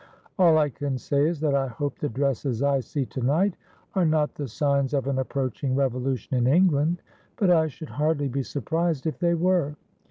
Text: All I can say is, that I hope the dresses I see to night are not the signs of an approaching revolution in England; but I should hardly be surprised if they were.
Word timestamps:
All 0.39 0.57
I 0.57 0.69
can 0.69 0.97
say 0.97 1.27
is, 1.27 1.39
that 1.41 1.53
I 1.53 1.67
hope 1.67 1.99
the 1.99 2.09
dresses 2.09 2.63
I 2.63 2.79
see 2.79 3.05
to 3.05 3.21
night 3.21 3.55
are 3.93 4.03
not 4.03 4.33
the 4.33 4.47
signs 4.47 4.95
of 4.95 5.05
an 5.05 5.19
approaching 5.19 5.75
revolution 5.75 6.35
in 6.35 6.47
England; 6.47 7.03
but 7.37 7.51
I 7.51 7.67
should 7.67 7.89
hardly 7.89 8.27
be 8.27 8.41
surprised 8.41 9.05
if 9.05 9.19
they 9.19 9.35
were. 9.35 9.75